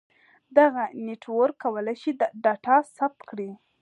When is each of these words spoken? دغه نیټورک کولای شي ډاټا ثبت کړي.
دغه 0.57 0.83
نیټورک 1.05 1.55
کولای 1.63 1.95
شي 2.01 2.11
ډاټا 2.43 2.75
ثبت 2.97 3.19
کړي. 3.29 3.49